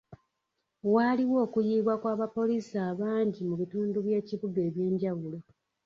[0.93, 5.37] Waaliwo okuyiibwa kw'abapoliisi abangi mu bitundu by'ekibuga eby'enjawulo.